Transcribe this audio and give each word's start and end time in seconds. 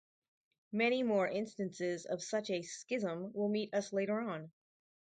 Many 0.71 1.03
more 1.03 1.27
instances 1.27 2.07
of 2.07 2.23
such 2.23 2.49
a 2.49 2.63
schism 2.63 3.31
will 3.33 3.49
meet 3.49 3.71
us 3.75 3.93
later 3.93 4.19
on. 4.19 4.51